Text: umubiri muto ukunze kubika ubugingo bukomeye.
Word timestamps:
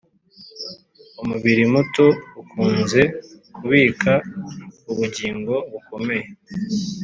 umubiri 1.21 1.63
muto 1.73 2.05
ukunze 2.41 3.01
kubika 3.55 4.13
ubugingo 4.91 5.55
bukomeye. 5.71 6.25